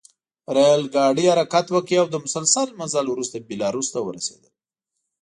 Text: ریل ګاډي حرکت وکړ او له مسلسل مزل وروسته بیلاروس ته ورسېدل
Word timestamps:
ریل 0.55 0.83
ګاډي 0.95 1.25
حرکت 1.31 1.65
وکړ 1.71 1.97
او 2.01 2.07
له 2.13 2.19
مسلسل 2.25 2.67
مزل 2.79 3.05
وروسته 3.09 3.35
بیلاروس 3.49 3.87
ته 3.93 3.99
ورسېدل 4.03 4.53